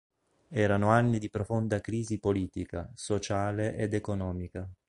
[0.49, 4.67] Erano anni di profonda crisi politica, sociale ed economica.